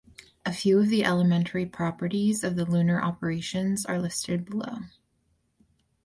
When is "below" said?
4.45-4.77